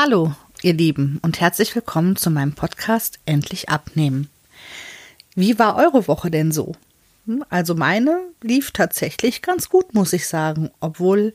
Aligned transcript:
Hallo, 0.00 0.32
ihr 0.62 0.74
Lieben, 0.74 1.18
und 1.22 1.40
herzlich 1.40 1.74
willkommen 1.74 2.14
zu 2.14 2.30
meinem 2.30 2.52
Podcast 2.52 3.18
Endlich 3.26 3.68
abnehmen. 3.68 4.30
Wie 5.34 5.58
war 5.58 5.74
eure 5.74 6.06
Woche 6.06 6.30
denn 6.30 6.52
so? 6.52 6.76
Hm, 7.26 7.44
also 7.48 7.74
meine 7.74 8.20
lief 8.40 8.70
tatsächlich 8.70 9.42
ganz 9.42 9.68
gut, 9.68 9.94
muss 9.94 10.12
ich 10.12 10.28
sagen, 10.28 10.70
obwohl 10.78 11.34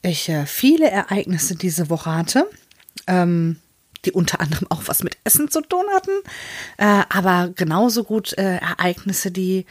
ich 0.00 0.30
äh, 0.30 0.46
viele 0.46 0.90
Ereignisse 0.90 1.56
diese 1.56 1.90
Woche 1.90 2.10
hatte, 2.10 2.48
ähm, 3.06 3.60
die 4.06 4.12
unter 4.12 4.40
anderem 4.40 4.66
auch 4.70 4.84
was 4.86 5.02
mit 5.02 5.18
Essen 5.24 5.50
zu 5.50 5.60
tun 5.60 5.84
hatten, 5.94 6.22
äh, 6.78 7.02
aber 7.10 7.50
genauso 7.54 8.04
gut 8.04 8.32
äh, 8.38 8.60
Ereignisse, 8.60 9.30
die 9.30 9.66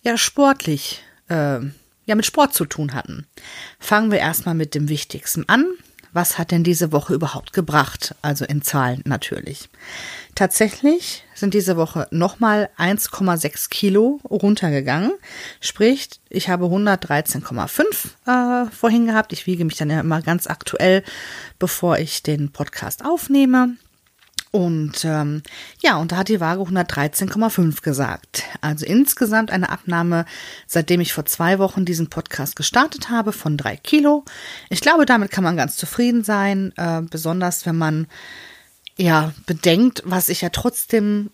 ja 0.00 0.16
sportlich, 0.16 1.02
ja 1.28 2.14
mit 2.16 2.26
Sport 2.26 2.54
zu 2.54 2.64
tun 2.64 2.92
hatten. 2.92 3.24
Fangen 3.78 4.10
wir 4.10 4.18
erstmal 4.18 4.56
mit 4.56 4.74
dem 4.74 4.88
Wichtigsten 4.88 5.48
an 5.48 5.64
was 6.12 6.38
hat 6.38 6.50
denn 6.50 6.64
diese 6.64 6.92
Woche 6.92 7.14
überhaupt 7.14 7.52
gebracht? 7.52 8.14
Also 8.22 8.44
in 8.44 8.62
Zahlen 8.62 9.02
natürlich. 9.04 9.68
Tatsächlich 10.34 11.24
sind 11.34 11.54
diese 11.54 11.76
Woche 11.76 12.06
nochmal 12.10 12.70
1,6 12.78 13.68
Kilo 13.68 14.20
runtergegangen. 14.28 15.12
Sprich, 15.60 16.08
ich 16.28 16.48
habe 16.48 16.66
113,5 16.66 17.82
äh, 18.26 18.70
vorhin 18.70 19.06
gehabt. 19.06 19.32
Ich 19.32 19.46
wiege 19.46 19.64
mich 19.64 19.76
dann 19.76 19.90
ja 19.90 20.00
immer 20.00 20.22
ganz 20.22 20.46
aktuell, 20.46 21.02
bevor 21.58 21.98
ich 21.98 22.22
den 22.22 22.52
Podcast 22.52 23.04
aufnehme. 23.04 23.76
Und 24.52 25.04
ähm, 25.04 25.42
ja, 25.80 25.96
und 25.96 26.10
da 26.10 26.16
hat 26.16 26.28
die 26.28 26.40
Waage 26.40 26.62
113,5 26.62 27.82
gesagt. 27.82 28.42
Also 28.60 28.84
insgesamt 28.84 29.52
eine 29.52 29.70
Abnahme, 29.70 30.24
seitdem 30.66 31.00
ich 31.00 31.12
vor 31.12 31.24
zwei 31.24 31.60
Wochen 31.60 31.84
diesen 31.84 32.10
Podcast 32.10 32.56
gestartet 32.56 33.10
habe, 33.10 33.32
von 33.32 33.56
drei 33.56 33.76
Kilo. 33.76 34.24
Ich 34.68 34.80
glaube, 34.80 35.06
damit 35.06 35.30
kann 35.30 35.44
man 35.44 35.56
ganz 35.56 35.76
zufrieden 35.76 36.24
sein, 36.24 36.72
äh, 36.76 37.00
besonders 37.02 37.64
wenn 37.64 37.78
man 37.78 38.08
ja 38.96 39.32
bedenkt, 39.46 40.02
was 40.04 40.28
ich 40.28 40.40
ja 40.40 40.48
trotzdem 40.48 41.30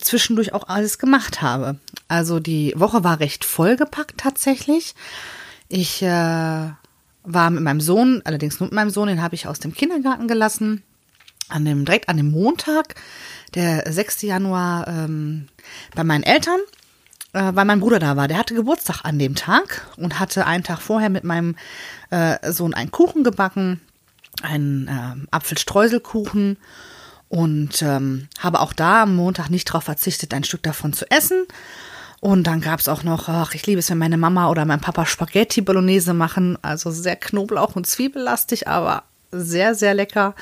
zwischendurch 0.00 0.54
auch 0.54 0.66
alles 0.66 0.98
gemacht 0.98 1.42
habe. 1.42 1.78
Also 2.08 2.40
die 2.40 2.72
Woche 2.76 3.04
war 3.04 3.20
recht 3.20 3.44
vollgepackt 3.44 4.18
tatsächlich. 4.18 4.94
Ich 5.68 6.00
äh, 6.02 6.06
war 6.06 7.50
mit 7.50 7.62
meinem 7.62 7.80
Sohn, 7.82 8.22
allerdings 8.24 8.58
nur 8.58 8.68
mit 8.68 8.74
meinem 8.74 8.90
Sohn, 8.90 9.08
den 9.08 9.22
habe 9.22 9.34
ich 9.34 9.46
aus 9.46 9.58
dem 9.58 9.74
Kindergarten 9.74 10.28
gelassen 10.28 10.82
an 11.48 11.64
dem, 11.64 11.84
direkt 11.84 12.08
an 12.08 12.16
dem 12.16 12.30
Montag, 12.30 12.94
der 13.54 13.90
6. 13.90 14.22
Januar, 14.22 14.88
ähm, 14.88 15.48
bei 15.94 16.04
meinen 16.04 16.24
Eltern, 16.24 16.60
äh, 17.32 17.52
weil 17.54 17.64
mein 17.64 17.80
Bruder 17.80 17.98
da 17.98 18.16
war. 18.16 18.28
Der 18.28 18.38
hatte 18.38 18.54
Geburtstag 18.54 19.04
an 19.04 19.18
dem 19.18 19.34
Tag 19.34 19.86
und 19.96 20.18
hatte 20.18 20.46
einen 20.46 20.64
Tag 20.64 20.80
vorher 20.80 21.10
mit 21.10 21.24
meinem 21.24 21.56
äh, 22.10 22.52
Sohn 22.52 22.74
einen 22.74 22.90
Kuchen 22.90 23.24
gebacken, 23.24 23.80
einen 24.42 24.88
äh, 24.88 25.26
Apfelstreuselkuchen 25.30 26.56
und 27.28 27.82
ähm, 27.82 28.28
habe 28.38 28.60
auch 28.60 28.72
da 28.72 29.02
am 29.02 29.16
Montag 29.16 29.48
nicht 29.50 29.68
darauf 29.68 29.84
verzichtet, 29.84 30.32
ein 30.34 30.44
Stück 30.44 30.62
davon 30.62 30.92
zu 30.92 31.10
essen. 31.10 31.46
Und 32.20 32.46
dann 32.46 32.62
gab 32.62 32.80
es 32.80 32.88
auch 32.88 33.02
noch, 33.02 33.28
ach, 33.28 33.54
ich 33.54 33.66
liebe 33.66 33.80
es, 33.80 33.90
wenn 33.90 33.98
meine 33.98 34.16
Mama 34.16 34.48
oder 34.48 34.64
mein 34.64 34.80
Papa 34.80 35.04
Spaghetti 35.04 35.60
Bolognese 35.60 36.14
machen. 36.14 36.56
Also 36.62 36.90
sehr 36.90 37.16
Knoblauch- 37.16 37.76
und 37.76 37.86
Zwiebellastig, 37.86 38.66
aber 38.66 39.02
sehr, 39.34 39.74
sehr 39.74 39.94
lecker. 39.94 40.34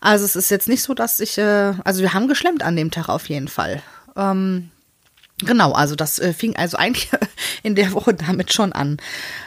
Also 0.00 0.24
es 0.24 0.36
ist 0.36 0.50
jetzt 0.50 0.68
nicht 0.68 0.82
so, 0.82 0.94
dass 0.94 1.20
ich, 1.20 1.38
äh, 1.38 1.74
also 1.84 2.02
wir 2.02 2.14
haben 2.14 2.28
geschlemmt 2.28 2.62
an 2.62 2.76
dem 2.76 2.90
Tag 2.90 3.08
auf 3.08 3.28
jeden 3.28 3.48
Fall. 3.48 3.82
Ähm, 4.16 4.70
genau, 5.38 5.72
also 5.72 5.94
das 5.94 6.18
äh, 6.18 6.32
fing 6.32 6.56
also 6.56 6.76
eigentlich 6.76 7.10
in 7.62 7.74
der 7.74 7.92
Woche 7.92 8.14
damit 8.14 8.52
schon 8.52 8.72
an. 8.72 8.98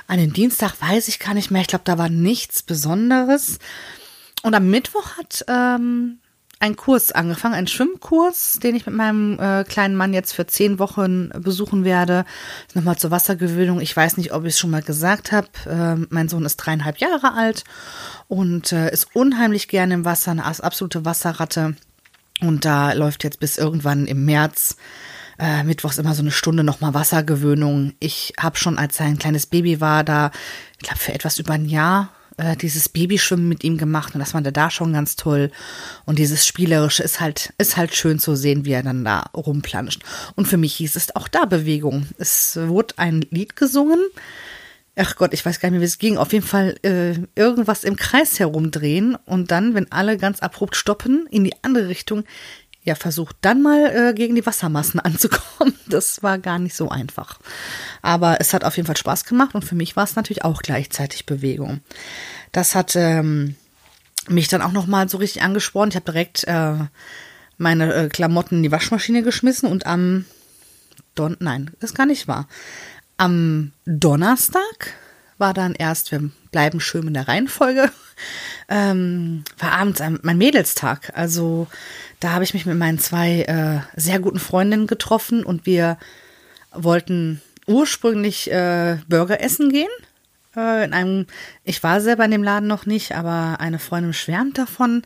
An 0.08 0.17
den 0.17 0.34
Dienstag 0.34 0.73
weiß 0.80 1.08
ich 1.08 1.19
gar 1.19 1.34
nicht 1.34 1.52
mehr. 1.52 1.62
Ich 1.62 1.67
glaube, 1.67 1.86
da 1.86 1.97
war 1.97 2.09
nichts 2.09 2.64
Besonderes. 2.64 3.59
Und 4.44 4.56
am 4.56 4.69
Mittwoch 4.69 5.17
hat 5.17 5.45
ähm, 5.47 6.19
ein 6.62 6.76
Kurs 6.76 7.12
angefangen, 7.12 7.56
ein 7.56 7.67
Schwimmkurs, 7.67 8.59
den 8.62 8.76
ich 8.76 8.86
mit 8.86 8.95
meinem 8.95 9.40
äh, 9.40 9.64
kleinen 9.64 9.95
Mann 9.95 10.14
jetzt 10.14 10.34
für 10.34 10.45
zehn 10.45 10.78
Wochen 10.78 11.30
besuchen 11.30 11.84
werde. 11.84 12.23
Nochmal 12.76 12.97
zur 12.97 13.09
Wassergewöhnung. 13.09 13.81
Ich 13.81 13.97
weiß 13.97 14.18
nicht, 14.18 14.31
ob 14.31 14.46
ich 14.46 14.53
es 14.53 14.59
schon 14.59 14.69
mal 14.69 14.84
gesagt 14.84 15.31
habe. 15.31 15.47
Äh, 15.66 16.06
mein 16.09 16.30
Sohn 16.30 16.46
ist 16.46 16.58
dreieinhalb 16.58 17.00
Jahre 17.00 17.34
alt 17.34 17.63
und 18.28 18.72
äh, 18.72 18.91
ist 18.91 19.08
unheimlich 19.16 19.69
gerne 19.69 19.96
im 19.96 20.06
Wasser, 20.06 20.31
eine 20.31 20.46
absolute 20.46 21.03
Wasserratte. 21.03 21.75
Und 22.41 22.63
da 22.63 22.94
läuft 22.94 23.24
jetzt 23.24 23.40
bis 23.40 23.57
irgendwann 23.57 24.06
im 24.06 24.25
März 24.25 24.78
äh, 25.40 25.63
mittwochs 25.63 25.97
immer 25.97 26.13
so 26.13 26.22
eine 26.22 26.31
Stunde 26.31 26.63
nochmal 26.63 26.94
Wassergewöhnung. 26.94 27.94
Ich 28.00 28.34
habe 28.40 28.57
schon, 28.57 28.78
als 28.78 29.00
er 29.00 29.07
ein 29.07 29.18
kleines 29.18 29.47
Baby 29.47 29.81
war, 29.81 30.03
da, 30.03 30.30
ich 30.74 30.88
glaube, 30.88 31.00
für 31.00 31.13
etwas 31.13 31.40
über 31.40 31.53
ein 31.53 31.66
Jahr 31.66 32.09
äh, 32.41 32.56
dieses 32.57 32.90
Babyschwimmen 32.90 33.47
mit 33.47 33.63
ihm 33.63 33.78
gemacht 33.78 34.13
und 34.13 34.19
das 34.19 34.31
fand 34.31 34.46
er 34.46 34.52
da 34.52 34.69
schon 34.69 34.94
ganz 34.94 35.16
toll. 35.16 35.52
Und 36.06 36.19
dieses 36.19 36.46
Spielerische 36.46 37.03
ist 37.03 37.19
halt, 37.19 37.53
ist 37.57 37.78
halt 37.78 37.96
schön 37.96 38.19
zu 38.19 38.35
sehen, 38.35 38.66
wie 38.66 38.72
er 38.72 38.84
dann 38.84 39.06
da 39.06 39.29
rumplanscht. 39.35 40.02
Und 40.35 40.47
für 40.47 40.57
mich 40.57 40.74
hieß 40.75 40.96
es 40.96 41.16
auch 41.16 41.28
da 41.28 41.46
Bewegung. 41.46 42.07
Es 42.18 42.57
wurde 42.57 42.96
ein 42.97 43.25
Lied 43.30 43.56
gesungen. 43.56 44.00
Ach 44.97 45.16
Gott, 45.16 45.34
ich 45.34 45.46
weiß 45.46 45.59
gar 45.59 45.69
nicht 45.69 45.74
mehr, 45.74 45.81
wie 45.81 45.85
es 45.85 46.00
ging. 46.00 46.18
Auf 46.18 46.34
jeden 46.34 46.46
Fall 46.46 46.75
äh, 46.84 47.13
irgendwas 47.35 47.85
im 47.85 47.96
Kreis 47.96 48.40
herumdrehen 48.40 49.16
und 49.25 49.50
dann, 49.51 49.74
wenn 49.74 49.91
alle 49.91 50.18
ganz 50.18 50.41
abrupt 50.41 50.75
stoppen, 50.75 51.28
in 51.31 51.46
die 51.46 51.53
andere 51.62 51.88
Richtung, 51.88 52.25
ja, 52.84 52.96
versucht 52.96 53.36
dann 53.42 53.62
mal 53.62 53.86
äh, 53.86 54.14
gegen 54.14 54.36
die 54.36 54.46
Wassermassen 54.46 55.00
anzukommen. 55.02 55.75
Das 55.88 56.24
war 56.24 56.40
gar 56.40 56.59
nicht 56.59 56.75
so 56.75 56.90
einfach. 56.90 57.40
Aber 58.02 58.40
es 58.40 58.53
hat 58.53 58.64
auf 58.64 58.78
jeden 58.78 58.88
Fall 58.88 58.97
Spaß 58.97 59.25
gemacht 59.25 59.56
und 59.56 59.64
für 59.64 59.75
mich 59.75 59.96
war 59.96 60.03
es 60.03 60.16
natürlich 60.16 60.44
auch 60.44 60.62
gleichzeitig 60.62 61.25
Bewegung. 61.25 61.81
Das 62.52 62.75
hat 62.75 62.96
ähm, 62.96 63.56
mich 64.28 64.47
dann 64.47 64.62
auch 64.62 64.72
nochmal 64.72 65.09
so 65.09 65.18
richtig 65.18 65.42
angespornt. 65.44 65.94
Ich 65.94 65.96
habe 65.96 66.12
direkt 66.12 66.44
äh, 66.46 66.75
meine 67.58 67.94
äh, 67.94 68.09
Klamotten 68.09 68.58
in 68.58 68.64
die 68.64 68.72
Waschmaschine 68.72 69.22
geschmissen 69.22 69.69
und 69.69 69.86
am 69.86 70.25
Don 71.13 71.36
nein, 71.40 71.72
ist 71.80 71.96
gar 71.96 72.06
nicht 72.06 72.28
wahr. 72.28 72.48
Am 73.18 73.74
Donnerstag 73.86 74.94
war 75.38 75.53
dann 75.53 75.74
erst, 75.74 76.12
wir 76.12 76.31
bleiben 76.52 76.80
schön 76.80 77.08
in 77.08 77.13
der 77.13 77.28
Reihenfolge, 77.28 77.92
ähm, 78.72 79.44
war 79.59 79.74
abends 79.74 80.02
mein 80.22 80.38
Mädelstag. 80.38 81.12
Also 81.14 81.68
da 82.22 82.32
habe 82.32 82.46
ich 82.46 82.54
mich 82.54 82.66
mit 82.66 82.78
meinen 82.78 83.00
zwei 83.00 83.42
äh, 83.42 84.00
sehr 84.00 84.20
guten 84.20 84.40
Freundinnen 84.40 84.88
getroffen 84.88 85.44
und 85.44 85.66
wir 85.66 85.98
wollten 86.72 87.42
ursprünglich 87.68 88.50
äh, 88.50 88.98
Burger 89.10 89.42
essen 89.42 89.70
gehen. 89.72 89.90
Äh, 90.56 90.86
in 90.86 90.94
einem, 90.94 91.28
ich 91.66 91.84
war 91.84 92.00
selber 92.00 92.24
in 92.24 92.31
dem 92.31 92.44
Laden 92.44 92.68
noch 92.68 92.86
nicht, 92.86 93.14
aber 93.14 93.58
eine 93.60 93.78
Freundin 93.78 94.14
schwärmt 94.14 94.58
davon. 94.58 95.04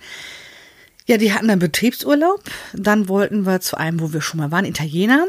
Ja, 1.08 1.18
die 1.18 1.34
hatten 1.34 1.50
einen 1.50 1.59
Betriebsurlaub. 1.59 2.44
Dann 2.74 3.09
wollten 3.09 3.48
wir 3.48 3.62
zu 3.62 3.78
einem, 3.78 4.00
wo 4.00 4.14
wir 4.14 4.22
schon 4.22 4.40
mal 4.40 4.52
waren, 4.52 4.66
Italiener. 4.66 5.25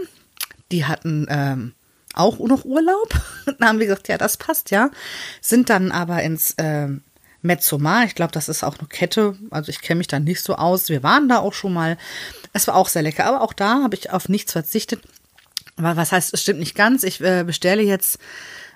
Die 0.72 0.84
hatten 0.84 1.26
ähm, 1.30 1.72
auch 2.12 2.38
noch 2.38 2.66
Urlaub. 2.66 3.14
dann 3.46 3.68
haben 3.68 3.78
wir 3.78 3.86
gesagt, 3.86 4.08
ja, 4.08 4.18
das 4.18 4.36
passt 4.36 4.70
ja. 4.70 4.90
Sind 5.40 5.70
dann 5.70 5.90
aber 5.90 6.22
ins 6.22 6.54
ähm, 6.58 7.02
Mezzomar. 7.42 8.04
Ich 8.04 8.14
glaube, 8.14 8.32
das 8.32 8.48
ist 8.48 8.64
auch 8.64 8.78
eine 8.78 8.88
Kette. 8.88 9.36
Also 9.50 9.70
ich 9.70 9.80
kenne 9.80 9.98
mich 9.98 10.08
da 10.08 10.18
nicht 10.18 10.42
so 10.42 10.56
aus. 10.56 10.88
Wir 10.88 11.02
waren 11.02 11.28
da 11.28 11.38
auch 11.38 11.54
schon 11.54 11.72
mal. 11.72 11.96
Es 12.52 12.66
war 12.66 12.74
auch 12.74 12.88
sehr 12.88 13.02
lecker. 13.02 13.24
Aber 13.26 13.42
auch 13.42 13.52
da 13.52 13.82
habe 13.82 13.94
ich 13.94 14.10
auf 14.10 14.28
nichts 14.28 14.52
verzichtet. 14.52 15.00
Aber 15.76 15.96
was 15.96 16.12
heißt, 16.12 16.32
es 16.34 16.42
stimmt 16.42 16.60
nicht 16.60 16.74
ganz. 16.74 17.02
Ich 17.02 17.20
äh, 17.20 17.44
bestelle 17.44 17.82
jetzt 17.82 18.18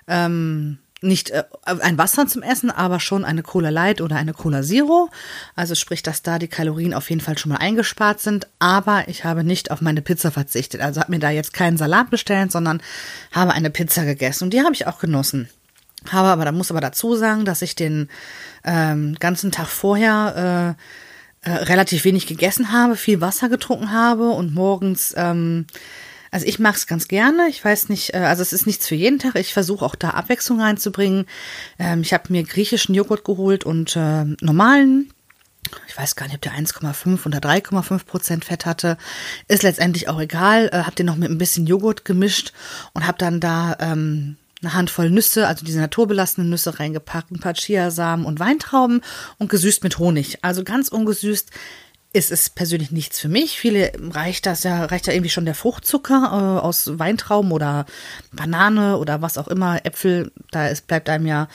ähm, 0.07 0.77
nicht 1.01 1.31
äh, 1.31 1.43
ein 1.65 1.97
Wasser 1.97 2.27
zum 2.27 2.43
Essen, 2.43 2.69
aber 2.69 2.99
schon 2.99 3.25
eine 3.25 3.43
Cola 3.43 3.69
Light 3.69 4.01
oder 4.01 4.15
eine 4.15 4.33
Cola 4.33 4.61
Zero. 4.61 5.09
Also 5.55 5.75
sprich, 5.75 6.03
dass 6.03 6.21
da 6.21 6.37
die 6.37 6.47
Kalorien 6.47 6.93
auf 6.93 7.09
jeden 7.09 7.21
Fall 7.21 7.37
schon 7.37 7.51
mal 7.51 7.57
eingespart 7.57 8.21
sind. 8.21 8.47
Aber 8.59 9.07
ich 9.07 9.25
habe 9.25 9.43
nicht 9.43 9.71
auf 9.71 9.81
meine 9.81 10.01
Pizza 10.01 10.31
verzichtet. 10.31 10.81
Also 10.81 11.01
habe 11.01 11.11
mir 11.11 11.19
da 11.19 11.31
jetzt 11.31 11.53
keinen 11.53 11.77
Salat 11.77 12.09
bestellt, 12.09 12.51
sondern 12.51 12.81
habe 13.31 13.53
eine 13.53 13.71
Pizza 13.71 14.05
gegessen. 14.05 14.45
Und 14.45 14.53
die 14.53 14.61
habe 14.61 14.73
ich 14.73 14.87
auch 14.87 14.99
genossen. 14.99 15.49
Habe 16.09 16.29
aber, 16.29 16.45
da 16.45 16.51
muss 16.51 16.71
aber 16.71 16.81
dazu 16.81 17.15
sagen, 17.15 17.45
dass 17.45 17.61
ich 17.61 17.75
den 17.75 18.09
ähm, 18.63 19.15
ganzen 19.19 19.51
Tag 19.51 19.67
vorher 19.67 20.75
äh, 21.45 21.49
äh, 21.49 21.53
relativ 21.53 22.05
wenig 22.05 22.27
gegessen 22.27 22.71
habe, 22.71 22.95
viel 22.95 23.21
Wasser 23.21 23.49
getrunken 23.49 23.91
habe 23.91 24.29
und 24.29 24.53
morgens, 24.53 25.13
ähm, 25.17 25.65
also 26.31 26.45
ich 26.45 26.59
mache 26.59 26.77
es 26.77 26.87
ganz 26.87 27.07
gerne. 27.07 27.47
Ich 27.49 27.63
weiß 27.63 27.89
nicht, 27.89 28.13
äh, 28.13 28.19
also 28.19 28.41
es 28.41 28.53
ist 28.53 28.65
nichts 28.65 28.87
für 28.87 28.95
jeden 28.95 29.19
Tag. 29.19 29.35
Ich 29.35 29.53
versuche 29.53 29.85
auch 29.85 29.95
da 29.95 30.11
Abwechslung 30.11 30.61
reinzubringen. 30.61 31.25
Ähm, 31.77 32.01
ich 32.01 32.13
habe 32.13 32.31
mir 32.31 32.43
griechischen 32.43 32.95
Joghurt 32.95 33.23
geholt 33.23 33.63
und 33.63 33.95
äh, 33.95 34.25
normalen 34.41 35.11
ich 35.87 35.97
weiß 35.97 36.15
gar 36.15 36.25
nicht, 36.25 36.35
ob 36.35 36.41
der 36.41 36.53
1,5 36.53 37.25
oder 37.25 37.39
3,5 37.39 38.05
Prozent 38.05 38.45
Fett 38.45 38.65
hatte. 38.65 38.97
Ist 39.47 39.63
letztendlich 39.63 40.09
auch 40.09 40.19
egal. 40.19 40.69
Äh, 40.71 40.83
hab 40.83 40.95
den 40.95 41.05
noch 41.05 41.15
mit 41.15 41.29
ein 41.29 41.37
bisschen 41.37 41.65
Joghurt 41.65 42.05
gemischt 42.05 42.53
und 42.93 43.07
hab 43.07 43.17
dann 43.17 43.39
da 43.39 43.77
ähm, 43.79 44.37
eine 44.61 44.73
Handvoll 44.73 45.09
Nüsse, 45.09 45.47
also 45.47 45.65
diese 45.65 45.79
naturbelassenen 45.79 46.49
Nüsse 46.49 46.79
reingepackt, 46.79 47.31
ein 47.31 47.39
paar 47.39 47.53
Chiasamen 47.53 48.25
und 48.25 48.39
Weintrauben 48.39 49.01
und 49.37 49.49
gesüßt 49.49 49.83
mit 49.83 49.97
Honig. 49.97 50.39
Also 50.41 50.63
ganz 50.63 50.87
ungesüßt 50.87 51.51
ist 52.13 52.31
es 52.31 52.49
persönlich 52.49 52.91
nichts 52.91 53.19
für 53.19 53.29
mich. 53.29 53.57
Viele 53.57 53.91
reicht 54.11 54.45
das 54.45 54.63
ja, 54.63 54.85
reicht 54.85 55.07
ja 55.07 55.13
irgendwie 55.13 55.29
schon 55.29 55.45
der 55.45 55.55
Fruchtzucker 55.55 56.59
äh, 56.59 56.65
aus 56.65 56.99
Weintrauben 56.99 57.51
oder 57.51 57.85
Banane 58.33 58.97
oder 58.97 59.21
was 59.21 59.37
auch 59.37 59.47
immer, 59.47 59.85
Äpfel, 59.85 60.31
da 60.51 60.67
ist, 60.67 60.87
bleibt 60.87 61.09
einem 61.09 61.25
ja, 61.25 61.47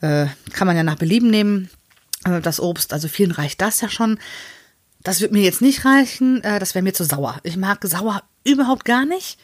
äh, 0.00 0.26
kann 0.52 0.66
man 0.66 0.76
ja 0.76 0.82
nach 0.82 0.96
Belieben 0.96 1.30
nehmen. 1.30 1.70
äh, 2.24 2.40
das 2.40 2.58
Obst. 2.58 2.92
Also 2.92 3.08
vielen 3.08 3.32
reicht 3.32 3.60
das 3.60 3.80
ja 3.80 3.88
schon. 3.88 4.18
Das 5.02 5.20
wird 5.20 5.32
mir 5.32 5.42
jetzt 5.42 5.60
nicht 5.60 5.84
reichen. 5.84 6.42
Äh, 6.42 6.58
das 6.58 6.74
wäre 6.74 6.82
mir 6.82 6.94
zu 6.94 7.04
sauer. 7.04 7.38
Ich 7.42 7.56
mag 7.56 7.80
sauer 7.84 8.22
überhaupt 8.44 8.86
gar 8.86 9.04
nicht. 9.04 9.38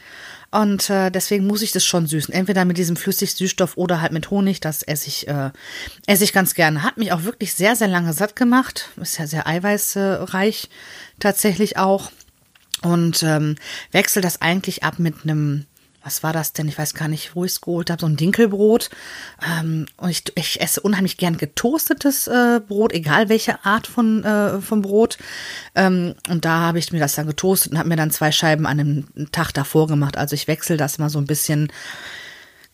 Und 0.54 0.88
äh, 0.88 1.10
deswegen 1.10 1.48
muss 1.48 1.62
ich 1.62 1.72
das 1.72 1.84
schon 1.84 2.06
süßen. 2.06 2.32
Entweder 2.32 2.64
mit 2.64 2.78
diesem 2.78 2.94
Flüssig-Süßstoff 2.94 3.76
oder 3.76 4.00
halt 4.00 4.12
mit 4.12 4.30
Honig. 4.30 4.60
Das 4.60 4.84
esse 4.84 5.08
ich, 5.08 5.26
äh, 5.26 5.50
esse 6.06 6.22
ich 6.22 6.32
ganz 6.32 6.54
gerne. 6.54 6.84
Hat 6.84 6.96
mich 6.96 7.10
auch 7.10 7.24
wirklich 7.24 7.54
sehr, 7.54 7.74
sehr 7.74 7.88
lange 7.88 8.12
satt 8.12 8.36
gemacht. 8.36 8.90
Ist 8.96 9.18
ja 9.18 9.26
sehr 9.26 9.48
eiweißreich 9.48 10.68
tatsächlich 11.18 11.76
auch. 11.76 12.12
Und 12.82 13.24
ähm, 13.24 13.56
wechsel 13.90 14.22
das 14.22 14.42
eigentlich 14.42 14.84
ab 14.84 15.00
mit 15.00 15.24
einem 15.24 15.66
was 16.04 16.22
war 16.22 16.34
das 16.34 16.52
denn? 16.52 16.68
Ich 16.68 16.78
weiß 16.78 16.94
gar 16.94 17.08
nicht, 17.08 17.34
wo 17.34 17.44
ich 17.44 17.52
es 17.52 17.60
geholt 17.62 17.90
habe. 17.90 18.00
So 18.00 18.06
ein 18.06 18.16
Dinkelbrot. 18.16 18.90
Ähm, 19.42 19.86
und 19.96 20.10
ich, 20.10 20.22
ich 20.34 20.60
esse 20.60 20.82
unheimlich 20.82 21.16
gern 21.16 21.38
getoastetes 21.38 22.26
äh, 22.26 22.60
Brot, 22.60 22.92
egal 22.92 23.30
welche 23.30 23.64
Art 23.64 23.86
von, 23.86 24.22
äh, 24.22 24.60
von 24.60 24.82
Brot. 24.82 25.16
Ähm, 25.74 26.14
und 26.28 26.44
da 26.44 26.60
habe 26.60 26.78
ich 26.78 26.92
mir 26.92 27.00
das 27.00 27.14
dann 27.14 27.26
getoastet 27.26 27.72
und 27.72 27.78
habe 27.78 27.88
mir 27.88 27.96
dann 27.96 28.10
zwei 28.10 28.32
Scheiben 28.32 28.66
an 28.66 28.78
einem 28.78 29.32
Tag 29.32 29.52
davor 29.52 29.86
gemacht. 29.86 30.18
Also 30.18 30.34
ich 30.34 30.46
wechsle 30.46 30.76
das 30.76 30.98
mal 30.98 31.08
so 31.08 31.18
ein 31.18 31.26
bisschen. 31.26 31.72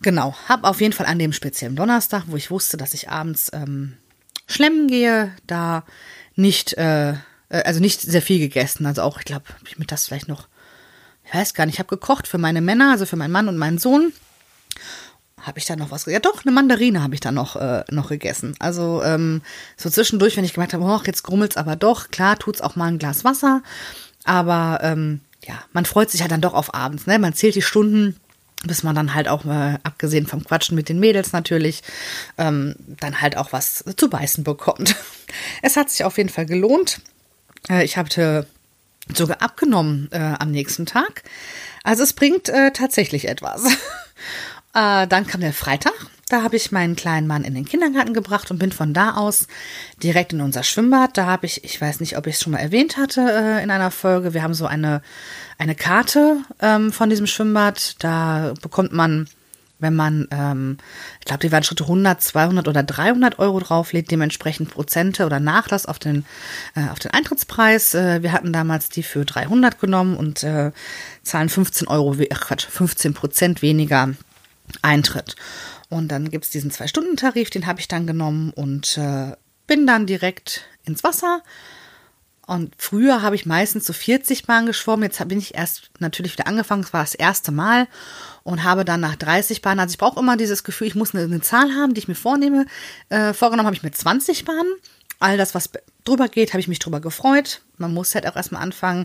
Genau, 0.02 0.34
habe 0.48 0.66
auf 0.66 0.80
jeden 0.80 0.92
Fall 0.92 1.06
an 1.06 1.18
dem 1.18 1.32
speziellen 1.32 1.76
Donnerstag, 1.76 2.24
wo 2.26 2.36
ich 2.36 2.50
wusste, 2.50 2.76
dass 2.76 2.94
ich 2.94 3.10
abends 3.10 3.50
ähm, 3.52 3.96
schlemmen 4.48 4.88
gehe, 4.88 5.32
da 5.46 5.84
nicht, 6.34 6.72
äh, 6.78 7.10
äh 7.12 7.16
also 7.48 7.80
nicht 7.80 8.00
sehr 8.00 8.22
viel 8.22 8.40
gegessen. 8.40 8.86
Also 8.86 9.02
auch, 9.02 9.18
ich 9.18 9.26
glaube, 9.26 9.44
ich 9.66 9.78
mir 9.78 9.84
das 9.84 10.06
vielleicht 10.06 10.26
noch 10.26 10.48
ich 11.30 11.38
weiß 11.38 11.54
gar 11.54 11.64
nicht, 11.66 11.74
ich 11.74 11.78
habe 11.78 11.88
gekocht 11.88 12.26
für 12.26 12.38
meine 12.38 12.60
Männer, 12.60 12.90
also 12.90 13.06
für 13.06 13.16
meinen 13.16 13.30
Mann 13.30 13.48
und 13.48 13.56
meinen 13.56 13.78
Sohn. 13.78 14.12
Habe 15.40 15.58
ich 15.60 15.64
da 15.64 15.76
noch 15.76 15.92
was? 15.92 16.04
Ja, 16.06 16.18
doch, 16.18 16.44
eine 16.44 16.52
Mandarine 16.52 17.02
habe 17.02 17.14
ich 17.14 17.20
da 17.20 17.30
noch, 17.30 17.54
äh, 17.54 17.84
noch 17.88 18.08
gegessen. 18.08 18.56
Also 18.58 19.00
ähm, 19.04 19.40
so 19.76 19.88
zwischendurch, 19.88 20.36
wenn 20.36 20.44
ich 20.44 20.54
gemerkt 20.54 20.74
habe, 20.74 20.84
oh, 20.84 21.00
jetzt 21.06 21.22
grummelt's 21.22 21.56
aber 21.56 21.76
doch, 21.76 22.10
klar, 22.10 22.36
tut's 22.36 22.60
auch 22.60 22.74
mal 22.74 22.86
ein 22.86 22.98
Glas 22.98 23.24
Wasser. 23.24 23.62
Aber 24.24 24.80
ähm, 24.82 25.20
ja, 25.46 25.54
man 25.72 25.84
freut 25.84 26.10
sich 26.10 26.20
ja 26.20 26.28
dann 26.28 26.40
doch 26.40 26.52
auf 26.52 26.74
abends, 26.74 27.06
ne? 27.06 27.18
Man 27.20 27.32
zählt 27.32 27.54
die 27.54 27.62
Stunden, 27.62 28.16
bis 28.64 28.82
man 28.82 28.96
dann 28.96 29.14
halt 29.14 29.28
auch, 29.28 29.44
äh, 29.44 29.78
abgesehen 29.84 30.26
vom 30.26 30.44
Quatschen 30.44 30.74
mit 30.74 30.88
den 30.88 30.98
Mädels 30.98 31.32
natürlich, 31.32 31.82
ähm, 32.38 32.74
dann 32.86 33.20
halt 33.20 33.36
auch 33.36 33.52
was 33.52 33.84
zu 33.96 34.10
beißen 34.10 34.42
bekommt. 34.42 34.96
Es 35.62 35.76
hat 35.76 35.90
sich 35.90 36.02
auf 36.02 36.18
jeden 36.18 36.28
Fall 36.28 36.44
gelohnt. 36.44 37.00
Äh, 37.68 37.84
ich 37.84 37.96
hatte 37.96 38.48
sogar 39.16 39.42
abgenommen 39.42 40.08
äh, 40.12 40.34
am 40.38 40.50
nächsten 40.50 40.86
Tag. 40.86 41.22
Also 41.82 42.02
es 42.02 42.12
bringt 42.12 42.48
äh, 42.48 42.72
tatsächlich 42.72 43.28
etwas. 43.28 43.64
äh, 44.74 45.06
dann 45.06 45.26
kam 45.26 45.40
der 45.40 45.52
Freitag. 45.52 45.94
Da 46.28 46.44
habe 46.44 46.54
ich 46.54 46.70
meinen 46.70 46.94
kleinen 46.94 47.26
Mann 47.26 47.42
in 47.42 47.54
den 47.54 47.64
Kindergarten 47.64 48.14
gebracht 48.14 48.52
und 48.52 48.58
bin 48.58 48.70
von 48.70 48.94
da 48.94 49.14
aus 49.14 49.48
direkt 50.00 50.32
in 50.32 50.40
unser 50.40 50.62
Schwimmbad. 50.62 51.18
Da 51.18 51.26
habe 51.26 51.46
ich, 51.46 51.64
ich 51.64 51.80
weiß 51.80 51.98
nicht, 51.98 52.16
ob 52.16 52.28
ich 52.28 52.36
es 52.36 52.42
schon 52.42 52.52
mal 52.52 52.60
erwähnt 52.60 52.96
hatte 52.96 53.20
äh, 53.20 53.62
in 53.64 53.70
einer 53.72 53.90
Folge. 53.90 54.32
Wir 54.32 54.44
haben 54.44 54.54
so 54.54 54.66
eine, 54.66 55.02
eine 55.58 55.74
Karte 55.74 56.36
ähm, 56.60 56.92
von 56.92 57.10
diesem 57.10 57.26
Schwimmbad. 57.26 57.96
Da 57.98 58.54
bekommt 58.62 58.92
man 58.92 59.28
wenn 59.80 59.94
man, 59.94 60.28
ähm, 60.30 60.78
ich 61.18 61.26
glaube, 61.26 61.40
die 61.40 61.52
waren 61.52 61.62
Schritte 61.62 61.84
100, 61.84 62.20
200 62.20 62.68
oder 62.68 62.82
300 62.82 63.38
Euro 63.38 63.60
drauflegt, 63.60 64.10
dementsprechend 64.10 64.70
Prozente 64.70 65.26
oder 65.26 65.40
Nachlass 65.40 65.86
auf 65.86 65.98
den, 65.98 66.24
äh, 66.74 66.88
auf 66.90 66.98
den 66.98 67.10
Eintrittspreis. 67.10 67.94
Äh, 67.94 68.22
wir 68.22 68.32
hatten 68.32 68.52
damals 68.52 68.88
die 68.88 69.02
für 69.02 69.24
300 69.24 69.80
genommen 69.80 70.16
und 70.16 70.42
äh, 70.42 70.72
zahlen 71.22 71.48
15 71.48 71.88
Euro, 71.88 72.16
ach 72.32 72.40
Quatsch, 72.40 72.66
15 72.66 73.14
Prozent 73.14 73.62
weniger 73.62 74.10
Eintritt. 74.82 75.36
Und 75.88 76.08
dann 76.08 76.30
gibt's 76.30 76.50
diesen 76.50 76.70
Zwei-Stunden-Tarif, 76.70 77.50
den 77.50 77.66
habe 77.66 77.80
ich 77.80 77.88
dann 77.88 78.06
genommen 78.06 78.52
und 78.54 78.96
äh, 78.96 79.32
bin 79.66 79.86
dann 79.86 80.06
direkt 80.06 80.64
ins 80.84 81.02
Wasser. 81.02 81.42
Und 82.50 82.74
früher 82.78 83.22
habe 83.22 83.36
ich 83.36 83.46
meistens 83.46 83.86
so 83.86 83.92
40 83.92 84.44
Bahnen 84.44 84.66
geschwommen. 84.66 85.04
Jetzt 85.04 85.28
bin 85.28 85.38
ich 85.38 85.54
erst 85.54 85.88
natürlich 86.00 86.32
wieder 86.32 86.48
angefangen. 86.48 86.82
Es 86.82 86.92
war 86.92 87.04
das 87.04 87.14
erste 87.14 87.52
Mal 87.52 87.86
und 88.42 88.64
habe 88.64 88.84
dann 88.84 88.98
nach 88.98 89.14
30 89.14 89.62
Bahnen, 89.62 89.78
also 89.78 89.92
ich 89.92 89.98
brauche 89.98 90.18
immer 90.18 90.36
dieses 90.36 90.64
Gefühl, 90.64 90.88
ich 90.88 90.96
muss 90.96 91.14
eine, 91.14 91.22
eine 91.22 91.40
Zahl 91.42 91.76
haben, 91.76 91.94
die 91.94 92.00
ich 92.00 92.08
mir 92.08 92.16
vornehme. 92.16 92.66
Äh, 93.08 93.34
vorgenommen 93.34 93.66
habe 93.66 93.76
ich 93.76 93.84
mir 93.84 93.92
20 93.92 94.44
Bahnen. 94.44 94.72
All 95.20 95.36
das, 95.36 95.54
was 95.54 95.70
drüber 96.02 96.26
geht, 96.26 96.52
habe 96.52 96.58
ich 96.58 96.66
mich 96.66 96.80
drüber 96.80 96.98
gefreut. 96.98 97.60
Man 97.76 97.94
muss 97.94 98.16
halt 98.16 98.26
auch 98.26 98.34
erstmal 98.34 98.62
anfangen. 98.62 99.04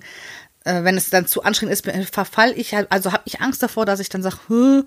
Äh, 0.63 0.83
wenn 0.83 0.97
es 0.97 1.11
dann 1.11 1.27
zu 1.27 1.43
anstrengend 1.43 1.73
ist, 1.73 1.85
verfall 2.15 2.51
ich 2.57 2.73
halt, 2.73 2.91
also 2.91 3.13
habe 3.13 3.25
ich 3.25 3.41
Angst 3.41 3.61
davor, 3.61 3.85
dass 3.85 3.99
ich 3.99 4.09
dann 4.09 4.23
sage, 4.23 4.85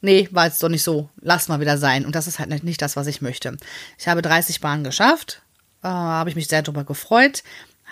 nee, 0.00 0.28
war 0.32 0.46
jetzt 0.46 0.60
doch 0.64 0.68
nicht 0.68 0.82
so, 0.82 1.10
lass 1.20 1.46
mal 1.46 1.60
wieder 1.60 1.78
sein. 1.78 2.04
Und 2.04 2.16
das 2.16 2.26
ist 2.26 2.40
halt 2.40 2.64
nicht 2.64 2.82
das, 2.82 2.96
was 2.96 3.06
ich 3.06 3.22
möchte. 3.22 3.56
Ich 3.98 4.08
habe 4.08 4.20
30 4.20 4.60
Bahnen 4.60 4.82
geschafft, 4.82 5.42
äh, 5.82 5.88
habe 5.88 6.28
ich 6.30 6.36
mich 6.36 6.48
sehr 6.48 6.62
drüber 6.62 6.82
gefreut. 6.82 7.44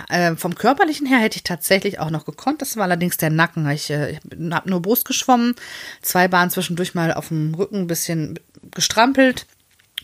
Äh, 0.08 0.36
vom 0.36 0.54
körperlichen 0.54 1.06
her 1.06 1.18
hätte 1.18 1.36
ich 1.36 1.42
tatsächlich 1.44 1.98
auch 1.98 2.10
noch 2.10 2.24
gekonnt. 2.24 2.62
Das 2.62 2.76
war 2.76 2.84
allerdings 2.84 3.16
der 3.16 3.30
Nacken. 3.30 3.68
Ich, 3.70 3.90
äh, 3.90 4.12
ich 4.12 4.20
habe 4.52 4.70
nur 4.70 4.82
Brust 4.82 5.04
geschwommen, 5.04 5.54
zwei 6.02 6.28
Bahnen 6.28 6.50
zwischendurch 6.50 6.94
mal 6.94 7.12
auf 7.12 7.28
dem 7.28 7.54
Rücken 7.54 7.82
ein 7.82 7.86
bisschen 7.86 8.38
gestrampelt, 8.74 9.46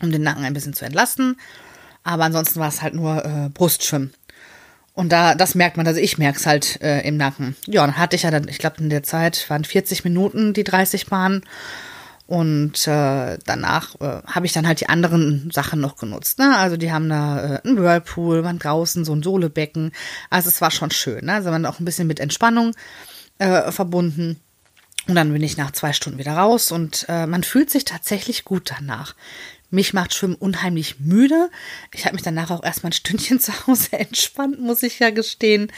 um 0.01 0.11
den 0.11 0.23
Nacken 0.23 0.45
ein 0.45 0.53
bisschen 0.53 0.73
zu 0.73 0.85
entlasten. 0.85 1.37
Aber 2.03 2.25
ansonsten 2.25 2.59
war 2.59 2.67
es 2.67 2.81
halt 2.81 2.95
nur 2.95 3.23
äh, 3.23 3.49
Brustschwimmen. 3.49 4.13
Und 4.93 5.11
da, 5.11 5.33
das 5.33 5.55
merkt 5.55 5.77
man, 5.77 5.87
also 5.87 5.99
ich 5.99 6.17
merke 6.17 6.37
es 6.37 6.45
halt 6.45 6.81
äh, 6.81 7.01
im 7.07 7.17
Nacken. 7.17 7.55
Ja, 7.65 7.85
dann 7.85 7.97
hatte 7.97 8.15
ich 8.15 8.23
ja 8.23 8.31
dann, 8.31 8.47
ich 8.47 8.59
glaube, 8.59 8.77
in 8.79 8.89
der 8.89 9.03
Zeit 9.03 9.49
waren 9.49 9.63
40 9.63 10.03
Minuten 10.03 10.53
die 10.53 10.63
30 10.63 11.07
Bahnen. 11.07 11.43
Und 12.25 12.87
äh, 12.87 13.37
danach 13.45 13.95
äh, 13.99 14.21
habe 14.25 14.45
ich 14.45 14.53
dann 14.53 14.65
halt 14.65 14.79
die 14.79 14.89
anderen 14.89 15.51
Sachen 15.51 15.81
noch 15.81 15.97
genutzt. 15.97 16.39
Ne? 16.39 16.57
Also 16.57 16.77
die 16.77 16.91
haben 16.91 17.09
da 17.09 17.55
äh, 17.55 17.61
einen 17.63 17.77
Whirlpool, 17.77 18.43
waren 18.43 18.59
draußen 18.59 19.03
so 19.03 19.13
ein 19.13 19.23
Sohlebecken. 19.23 19.91
Also 20.29 20.49
es 20.49 20.61
war 20.61 20.71
schon 20.71 20.91
schön. 20.91 21.25
Ne? 21.25 21.33
Also 21.33 21.51
man 21.51 21.65
auch 21.65 21.79
ein 21.79 21.85
bisschen 21.85 22.07
mit 22.07 22.19
Entspannung 22.19 22.73
äh, 23.39 23.71
verbunden. 23.71 24.39
Und 25.07 25.15
dann 25.15 25.33
bin 25.33 25.43
ich 25.43 25.57
nach 25.57 25.71
zwei 25.71 25.91
Stunden 25.91 26.17
wieder 26.17 26.33
raus 26.33 26.71
und 26.71 27.05
äh, 27.09 27.27
man 27.27 27.43
fühlt 27.43 27.69
sich 27.69 27.83
tatsächlich 27.83 28.45
gut 28.45 28.71
danach. 28.77 29.15
Mich 29.69 29.93
macht 29.93 30.13
Schwimmen 30.13 30.35
unheimlich 30.35 30.99
müde. 30.99 31.49
Ich 31.91 32.05
habe 32.05 32.13
mich 32.13 32.21
danach 32.21 32.51
auch 32.51 32.63
erstmal 32.63 32.91
ein 32.91 32.93
Stündchen 32.93 33.39
zu 33.41 33.51
Hause 33.67 33.93
entspannt, 33.93 34.61
muss 34.61 34.83
ich 34.83 34.99
ja 34.99 35.09
gestehen. 35.09 35.71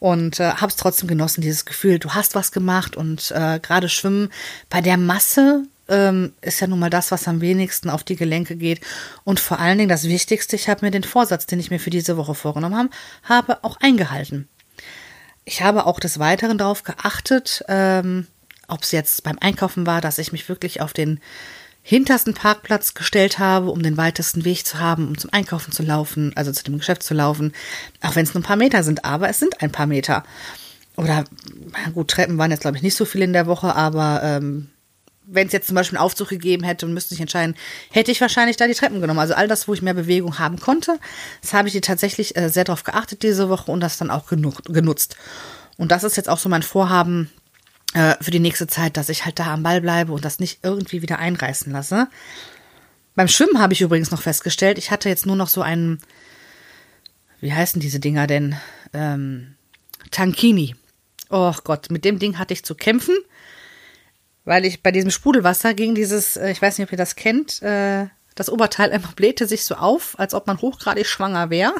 Und 0.00 0.40
äh, 0.40 0.54
habe 0.54 0.68
es 0.68 0.76
trotzdem 0.76 1.08
genossen, 1.08 1.42
dieses 1.42 1.66
Gefühl, 1.66 1.98
du 1.98 2.14
hast 2.14 2.34
was 2.34 2.52
gemacht. 2.52 2.96
Und 2.96 3.30
äh, 3.30 3.60
gerade 3.60 3.88
Schwimmen 3.88 4.30
bei 4.70 4.80
der 4.80 4.96
Masse, 4.96 5.64
ähm, 5.88 6.32
ist 6.40 6.60
ja 6.60 6.66
nun 6.66 6.78
mal 6.78 6.90
das, 6.90 7.10
was 7.10 7.28
am 7.28 7.40
wenigsten 7.40 7.90
auf 7.90 8.04
die 8.04 8.16
Gelenke 8.16 8.56
geht. 8.56 8.80
Und 9.24 9.40
vor 9.40 9.58
allen 9.58 9.78
Dingen 9.78 9.88
das 9.88 10.04
Wichtigste, 10.04 10.56
ich 10.56 10.68
habe 10.68 10.84
mir 10.84 10.90
den 10.90 11.04
Vorsatz, 11.04 11.46
den 11.46 11.60
ich 11.60 11.70
mir 11.70 11.80
für 11.80 11.90
diese 11.90 12.16
Woche 12.16 12.34
vorgenommen 12.34 12.76
habe, 12.76 12.90
habe 13.22 13.64
auch 13.64 13.78
eingehalten. 13.80 14.48
Ich 15.44 15.62
habe 15.62 15.86
auch 15.86 16.00
des 16.00 16.18
Weiteren 16.18 16.58
darauf 16.58 16.82
geachtet, 16.84 17.64
ähm, 17.68 18.26
ob 18.66 18.82
es 18.82 18.92
jetzt 18.92 19.22
beim 19.24 19.38
Einkaufen 19.40 19.86
war, 19.86 20.00
dass 20.00 20.18
ich 20.18 20.32
mich 20.32 20.48
wirklich 20.48 20.80
auf 20.80 20.94
den 20.94 21.20
hintersten 21.82 22.32
Parkplatz 22.32 22.94
gestellt 22.94 23.38
habe, 23.38 23.70
um 23.70 23.82
den 23.82 23.98
weitesten 23.98 24.46
Weg 24.46 24.66
zu 24.66 24.78
haben, 24.78 25.06
um 25.08 25.18
zum 25.18 25.30
Einkaufen 25.34 25.70
zu 25.70 25.82
laufen, 25.82 26.32
also 26.34 26.50
zu 26.50 26.64
dem 26.64 26.78
Geschäft 26.78 27.02
zu 27.02 27.12
laufen, 27.12 27.52
auch 28.00 28.16
wenn 28.16 28.24
es 28.24 28.32
nur 28.32 28.40
ein 28.40 28.46
paar 28.46 28.56
Meter 28.56 28.82
sind, 28.82 29.04
aber 29.04 29.28
es 29.28 29.38
sind 29.38 29.60
ein 29.60 29.70
paar 29.70 29.86
Meter. 29.86 30.24
Oder 30.96 31.24
gut, 31.92 32.08
Treppen 32.08 32.38
waren 32.38 32.50
jetzt, 32.50 32.60
glaube 32.60 32.78
ich, 32.78 32.82
nicht 32.82 32.96
so 32.96 33.04
viel 33.04 33.20
in 33.20 33.34
der 33.34 33.46
Woche, 33.46 33.74
aber 33.74 34.22
ähm, 34.22 34.70
wenn 35.26 35.46
es 35.46 35.52
jetzt 35.52 35.66
zum 35.66 35.74
Beispiel 35.74 35.98
einen 35.98 36.04
Aufzug 36.04 36.28
gegeben 36.28 36.64
hätte 36.64 36.86
und 36.86 36.94
müsste 36.94 37.14
ich 37.14 37.20
entscheiden, 37.20 37.54
hätte 37.90 38.10
ich 38.10 38.20
wahrscheinlich 38.20 38.56
da 38.56 38.66
die 38.66 38.74
Treppen 38.74 39.00
genommen. 39.00 39.20
Also 39.20 39.34
all 39.34 39.48
das, 39.48 39.66
wo 39.68 39.74
ich 39.74 39.82
mehr 39.82 39.94
Bewegung 39.94 40.38
haben 40.38 40.58
konnte, 40.58 40.98
das 41.40 41.52
habe 41.52 41.68
ich 41.68 41.80
tatsächlich 41.80 42.36
äh, 42.36 42.48
sehr 42.48 42.64
darauf 42.64 42.84
geachtet 42.84 43.22
diese 43.22 43.48
Woche 43.48 43.70
und 43.70 43.80
das 43.80 43.98
dann 43.98 44.10
auch 44.10 44.26
genutzt. 44.26 45.16
Und 45.76 45.90
das 45.90 46.04
ist 46.04 46.16
jetzt 46.16 46.28
auch 46.28 46.38
so 46.38 46.48
mein 46.48 46.62
Vorhaben 46.62 47.30
äh, 47.94 48.14
für 48.20 48.30
die 48.30 48.40
nächste 48.40 48.66
Zeit, 48.66 48.96
dass 48.96 49.08
ich 49.08 49.24
halt 49.24 49.38
da 49.38 49.52
am 49.52 49.62
Ball 49.62 49.80
bleibe 49.80 50.12
und 50.12 50.24
das 50.24 50.38
nicht 50.38 50.60
irgendwie 50.62 51.02
wieder 51.02 51.18
einreißen 51.18 51.72
lasse. 51.72 52.08
Beim 53.14 53.28
Schwimmen 53.28 53.60
habe 53.60 53.72
ich 53.72 53.80
übrigens 53.80 54.10
noch 54.10 54.22
festgestellt, 54.22 54.78
ich 54.78 54.90
hatte 54.90 55.08
jetzt 55.08 55.26
nur 55.26 55.36
noch 55.36 55.48
so 55.48 55.62
einen, 55.62 56.00
wie 57.40 57.52
heißen 57.52 57.80
diese 57.80 58.00
Dinger 58.00 58.26
denn? 58.26 58.56
Ähm, 58.92 59.54
Tankini. 60.10 60.74
Oh 61.30 61.54
Gott, 61.64 61.90
mit 61.90 62.04
dem 62.04 62.18
Ding 62.18 62.38
hatte 62.38 62.52
ich 62.52 62.64
zu 62.64 62.74
kämpfen 62.74 63.14
weil 64.44 64.64
ich 64.64 64.82
bei 64.82 64.92
diesem 64.92 65.10
Sprudelwasser 65.10 65.74
ging 65.74 65.94
dieses, 65.94 66.36
äh, 66.36 66.50
ich 66.50 66.60
weiß 66.60 66.78
nicht, 66.78 66.86
ob 66.88 66.92
ihr 66.92 66.98
das 66.98 67.16
kennt, 67.16 67.62
äh, 67.62 68.06
das 68.34 68.50
Oberteil 68.50 68.90
einfach 68.90 69.12
blähte 69.12 69.46
sich 69.46 69.64
so 69.64 69.76
auf, 69.76 70.18
als 70.18 70.34
ob 70.34 70.46
man 70.46 70.60
hochgradig 70.60 71.06
schwanger 71.06 71.50
wäre. 71.50 71.74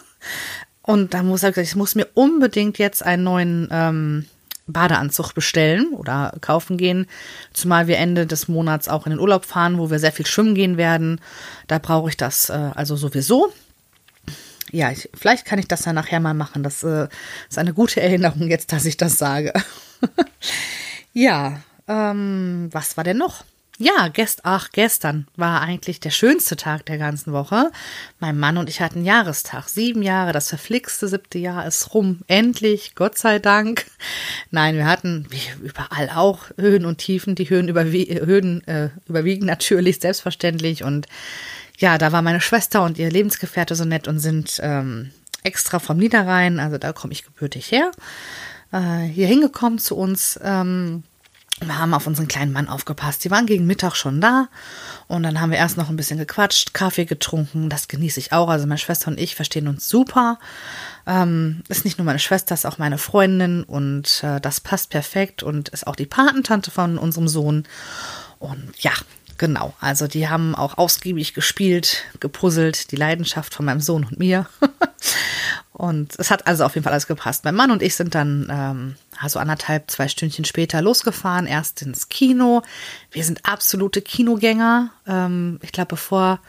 Und 0.83 1.14
da 1.14 1.23
muss 1.23 1.42
ich 1.42 1.49
gesagt, 1.49 1.68
ich 1.68 1.76
muss 1.76 1.94
mir 1.94 2.06
unbedingt 2.14 2.78
jetzt 2.78 3.04
einen 3.04 3.25
neuen 3.25 3.68
ähm, 3.71 4.26
Badeanzug 4.66 5.35
bestellen 5.35 5.92
oder 5.92 6.35
kaufen 6.40 6.76
gehen, 6.76 7.06
zumal 7.52 7.87
wir 7.87 7.99
Ende 7.99 8.26
des 8.26 8.49
Monats 8.49 8.88
auch 8.88 9.06
in 9.06 9.11
den 9.11 9.21
Urlaub 9.21 9.44
fahren, 9.44 9.78
wo 9.78 9.90
wir 9.90 9.99
sehr 9.99 10.12
viel 10.12 10.26
schwimmen 10.26 10.54
gehen 10.54 10.76
werden. 10.76 11.21
Da 11.66 11.78
brauche 11.78 12.09
ich 12.09 12.16
das 12.16 12.50
äh, 12.50 12.71
also 12.75 12.97
sowieso. 12.97 13.52
Ja, 14.71 14.90
ich, 14.90 15.09
vielleicht 15.14 15.44
kann 15.44 15.59
ich 15.59 15.68
das 15.68 15.85
ja 15.85 15.92
nachher 15.92 16.21
mal 16.21 16.35
machen. 16.35 16.62
Das 16.62 16.83
äh, 16.83 17.09
ist 17.49 17.59
eine 17.59 17.75
gute 17.75 18.00
Erinnerung 18.00 18.49
jetzt, 18.49 18.73
dass 18.73 18.85
ich 18.85 18.97
das 18.97 19.18
sage. 19.18 19.52
ja, 21.12 21.61
ähm, 21.88 22.69
was 22.73 22.97
war 22.97 23.05
denn 23.05 23.19
noch? 23.19 23.45
Ja, 23.79 24.07
gest 24.07 24.43
ach, 24.45 24.71
gestern 24.71 25.26
war 25.35 25.61
eigentlich 25.61 25.99
der 25.99 26.11
schönste 26.11 26.55
Tag 26.55 26.87
der 26.87 26.97
ganzen 26.97 27.33
Woche. 27.33 27.73
Mein 28.21 28.38
Mann 28.38 28.57
und 28.57 28.69
ich 28.69 28.81
hatten 28.81 29.05
Jahrestag. 29.05 29.69
Sieben 29.69 30.00
Jahre, 30.00 30.33
das 30.33 30.49
verflixte 30.49 31.09
siebte 31.09 31.38
Jahr 31.38 31.67
ist 31.67 31.93
rum. 31.93 32.21
Endlich, 32.29 32.95
Gott 32.95 33.19
sei 33.19 33.41
Dank. 33.41 33.87
Nein, 34.53 34.76
wir 34.76 34.87
hatten, 34.87 35.26
wie 35.31 35.43
überall 35.61 36.09
auch, 36.11 36.50
Höhen 36.57 36.87
und 36.87 36.99
Tiefen. 36.99 37.35
Die 37.35 37.50
Höhen, 37.50 37.67
überwie 37.67 38.21
Höhen 38.25 38.64
äh, 38.69 38.91
überwiegen 39.09 39.45
natürlich, 39.45 40.00
selbstverständlich. 40.00 40.85
Und 40.85 41.09
ja, 41.76 41.99
da 41.99 42.12
war 42.12 42.23
meine 42.23 42.41
Schwester 42.41 42.85
und 42.85 42.97
ihr 42.99 43.11
Lebensgefährte 43.11 43.75
so 43.75 43.85
nett 43.85 44.07
und 44.07 44.21
sind 44.21 44.61
ähm, 44.62 45.11
extra 45.43 45.81
vom 45.81 45.97
Niederrhein, 45.97 46.61
also 46.61 46.79
da 46.79 46.93
komme 46.93 47.12
ich 47.12 47.25
gebürtig 47.25 47.73
her, 47.73 47.91
äh, 48.73 49.00
hier 49.00 49.26
hingekommen 49.26 49.81
zu 49.81 49.97
uns. 49.97 50.38
Ähm, 50.43 51.03
wir 51.61 51.78
haben 51.78 51.94
auf 51.94 52.06
unseren 52.06 52.26
kleinen 52.26 52.52
Mann 52.52 52.68
aufgepasst. 52.68 53.25
Die 53.25 53.30
waren 53.30 53.46
gegen 53.46 53.66
Mittag 53.66 53.94
schon 53.94 54.20
da. 54.20 54.49
Und 55.06 55.23
dann 55.23 55.40
haben 55.40 55.50
wir 55.50 55.58
erst 55.58 55.76
noch 55.76 55.88
ein 55.88 55.96
bisschen 55.96 56.18
gequatscht, 56.18 56.75
Kaffee 56.75 57.04
getrunken. 57.04 57.68
Das 57.68 57.87
genieße 57.87 58.18
ich 58.18 58.32
auch. 58.32 58.49
Also 58.49 58.66
meine 58.66 58.78
Schwester 58.78 59.08
und 59.08 59.20
ich 59.20 59.37
verstehen 59.37 59.68
uns 59.68 59.88
super. 59.88 60.38
Ähm, 61.06 61.62
ist 61.68 61.84
nicht 61.84 61.99
nur 61.99 62.06
meine 62.06 62.18
Schwester, 62.18 62.54
ist 62.54 62.66
auch 62.66 62.78
meine 62.78 62.99
Freundin. 62.99 63.62
Und 63.62 64.23
äh, 64.25 64.40
das 64.40 64.61
passt 64.61 64.90
perfekt. 64.90 65.42
Und 65.42 65.68
ist 65.68 65.87
auch 65.87 65.96
die 65.96 66.06
Patentante 66.06 66.70
von 66.70 66.99
unserem 66.99 67.28
Sohn. 67.28 67.64
Und 68.40 68.73
ja, 68.78 68.92
genau. 69.38 69.75
Also 69.80 70.08
die 70.08 70.28
haben 70.28 70.56
auch 70.56 70.76
ausgiebig 70.76 71.34
gespielt, 71.34 72.04
gepuzzelt. 72.18 72.90
Die 72.90 72.96
Leidenschaft 72.96 73.54
von 73.54 73.64
meinem 73.64 73.80
Sohn 73.80 74.04
und 74.04 74.18
mir. 74.18 74.46
Und 75.85 76.14
es 76.19 76.31
hat 76.31 76.47
also 76.47 76.64
auf 76.64 76.75
jeden 76.75 76.85
Fall 76.85 76.95
alles 76.95 77.07
gepasst. 77.07 77.45
Mein 77.45 77.55
Mann 77.55 77.71
und 77.71 77.83
ich 77.83 77.95
sind 77.95 78.14
dann 78.14 78.49
ähm, 78.50 78.95
also 79.21 79.38
anderthalb, 79.38 79.91
zwei 79.91 80.09
Stündchen 80.09 80.47
später 80.47 80.81
losgefahren, 80.81 81.47
erst 81.47 81.83
ins 81.83 82.09
Kino. 82.09 82.62
Wir 83.11 83.23
sind 83.23 83.45
absolute 83.45 84.00
Kinogänger. 84.00 84.91
Ähm, 85.07 85.59
ich 85.61 85.73
glaube, 85.73 85.88
bevor 85.88 86.41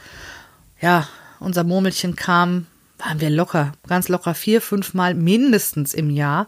ja 0.80 1.06
unser 1.38 1.64
Murmelchen 1.64 2.16
kam, 2.16 2.66
waren 2.96 3.20
wir 3.20 3.28
locker, 3.28 3.72
ganz 3.86 4.08
locker 4.08 4.34
vier, 4.34 4.62
fünf 4.62 4.94
Mal 4.94 5.12
mindestens 5.12 5.92
im 5.92 6.08
Jahr 6.08 6.46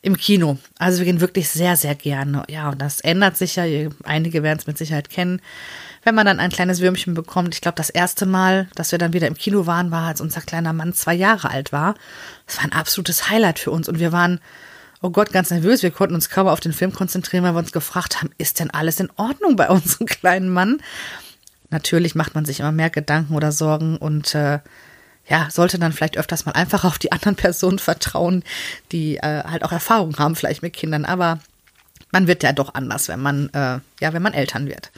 im 0.00 0.16
Kino. 0.16 0.56
Also 0.78 0.98
wir 0.98 1.06
gehen 1.06 1.20
wirklich 1.20 1.48
sehr, 1.48 1.76
sehr 1.76 1.96
gerne. 1.96 2.44
Ja, 2.48 2.70
und 2.70 2.80
das 2.80 3.00
ändert 3.00 3.38
sich 3.38 3.56
ja. 3.56 3.64
Einige 4.04 4.44
werden 4.44 4.60
es 4.60 4.68
mit 4.68 4.78
Sicherheit 4.78 5.10
kennen 5.10 5.42
wenn 6.02 6.14
man 6.14 6.26
dann 6.26 6.40
ein 6.40 6.50
kleines 6.50 6.80
Würmchen 6.80 7.14
bekommt. 7.14 7.54
Ich 7.54 7.60
glaube, 7.60 7.76
das 7.76 7.90
erste 7.90 8.26
Mal, 8.26 8.68
dass 8.74 8.92
wir 8.92 8.98
dann 8.98 9.12
wieder 9.12 9.26
im 9.26 9.36
Kino 9.36 9.66
waren, 9.66 9.90
war, 9.90 10.08
als 10.08 10.20
unser 10.20 10.40
kleiner 10.40 10.72
Mann 10.72 10.94
zwei 10.94 11.14
Jahre 11.14 11.50
alt 11.50 11.72
war. 11.72 11.94
Das 12.46 12.56
war 12.56 12.64
ein 12.64 12.72
absolutes 12.72 13.28
Highlight 13.28 13.58
für 13.58 13.70
uns 13.70 13.88
und 13.88 13.98
wir 13.98 14.12
waren, 14.12 14.40
oh 15.02 15.10
Gott, 15.10 15.32
ganz 15.32 15.50
nervös. 15.50 15.82
Wir 15.82 15.90
konnten 15.90 16.14
uns 16.14 16.30
kaum 16.30 16.48
auf 16.48 16.60
den 16.60 16.72
Film 16.72 16.92
konzentrieren, 16.92 17.44
weil 17.44 17.54
wir 17.54 17.58
uns 17.58 17.72
gefragt 17.72 18.18
haben, 18.18 18.30
ist 18.38 18.60
denn 18.60 18.70
alles 18.70 19.00
in 19.00 19.10
Ordnung 19.16 19.56
bei 19.56 19.68
unserem 19.70 20.06
kleinen 20.06 20.48
Mann? 20.48 20.82
Natürlich 21.70 22.14
macht 22.14 22.34
man 22.34 22.44
sich 22.44 22.60
immer 22.60 22.72
mehr 22.72 22.90
Gedanken 22.90 23.34
oder 23.34 23.52
Sorgen 23.52 23.96
und 23.96 24.34
äh, 24.34 24.58
ja, 25.28 25.48
sollte 25.48 25.78
dann 25.78 25.92
vielleicht 25.92 26.18
öfters 26.18 26.44
mal 26.44 26.52
einfach 26.52 26.84
auf 26.84 26.98
die 26.98 27.12
anderen 27.12 27.36
Personen 27.36 27.78
vertrauen, 27.78 28.42
die 28.90 29.18
äh, 29.18 29.44
halt 29.44 29.62
auch 29.62 29.70
Erfahrung 29.70 30.18
haben, 30.18 30.34
vielleicht 30.34 30.62
mit 30.62 30.72
Kindern. 30.72 31.04
Aber 31.04 31.38
man 32.10 32.26
wird 32.26 32.42
ja 32.42 32.52
doch 32.52 32.74
anders, 32.74 33.08
wenn 33.08 33.20
man, 33.20 33.48
äh, 33.50 33.78
ja, 34.00 34.12
wenn 34.12 34.22
man 34.22 34.32
Eltern 34.32 34.66
wird. 34.66 34.90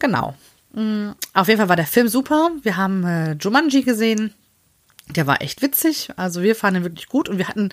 Genau. 0.00 0.34
Mm, 0.72 1.10
auf 1.34 1.46
jeden 1.46 1.58
Fall 1.58 1.68
war 1.68 1.76
der 1.76 1.86
Film 1.86 2.08
super. 2.08 2.50
Wir 2.62 2.76
haben 2.76 3.04
äh, 3.04 3.32
Jumanji 3.34 3.82
gesehen. 3.82 4.34
Der 5.08 5.26
war 5.26 5.42
echt 5.42 5.62
witzig. 5.62 6.10
Also 6.16 6.42
wir 6.42 6.56
fanden 6.56 6.80
ihn 6.80 6.84
wirklich 6.84 7.08
gut 7.08 7.28
und 7.28 7.38
wir 7.38 7.48
hatten 7.48 7.70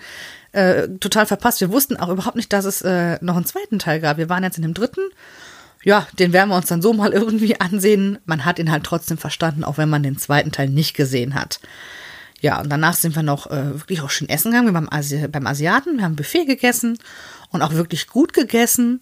äh, 0.52 0.88
total 1.00 1.26
verpasst. 1.26 1.62
Wir 1.62 1.72
wussten 1.72 1.98
auch 1.98 2.10
überhaupt 2.10 2.36
nicht, 2.36 2.54
dass 2.54 2.66
es 2.66 2.82
äh, 2.82 3.18
noch 3.22 3.36
einen 3.36 3.46
zweiten 3.46 3.80
Teil 3.80 4.00
gab. 4.00 4.18
Wir 4.18 4.30
waren 4.30 4.44
jetzt 4.44 4.58
in 4.58 4.64
dem 4.64 4.74
dritten. 4.74 5.02
Ja, 5.84 6.08
den 6.20 6.34
werden 6.34 6.50
wir 6.50 6.56
uns 6.56 6.68
dann 6.68 6.82
so 6.82 6.94
mal 6.94 7.14
irgendwie 7.14 7.60
ansehen. 7.60 8.20
Man 8.26 8.46
hat 8.46 8.60
ihn 8.60 8.72
halt 8.72 8.84
trotzdem 8.84 9.18
verstanden, 9.18 9.64
auch 9.64 9.78
wenn 9.78 9.90
man 9.90 10.04
den 10.04 10.18
zweiten 10.18 10.52
Teil 10.52 10.70
nicht 10.70 10.96
gesehen 10.96 11.36
hat. 11.36 11.60
Ja, 12.42 12.60
und 12.62 12.70
danach 12.70 12.94
sind 12.94 13.16
wir 13.16 13.24
noch 13.24 13.48
äh, 13.48 13.74
wirklich 13.74 14.02
auch 14.02 14.10
schön 14.10 14.30
essen 14.30 14.52
gegangen. 14.52 14.68
Wir 14.68 14.74
waren 14.74 14.88
beim, 14.88 15.00
Asi 15.00 15.28
beim 15.28 15.48
Asiaten, 15.48 15.98
wir 15.98 16.04
haben 16.04 16.16
Buffet 16.16 16.46
gegessen 16.46 17.00
und 17.50 17.62
auch 17.62 17.74
wirklich 17.74 18.08
gut 18.08 18.34
gegessen. 18.34 19.02